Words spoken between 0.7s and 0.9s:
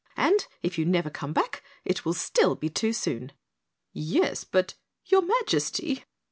you